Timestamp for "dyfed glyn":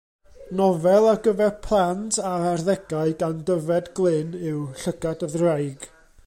3.51-4.35